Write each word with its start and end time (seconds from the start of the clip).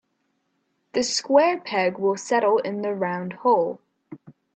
The 0.93 1.03
square 1.03 1.59
peg 1.59 1.99
will 1.99 2.17
settle 2.17 2.57
in 2.57 2.81
the 2.81 2.91
round 2.95 3.33
hole. 3.33 3.79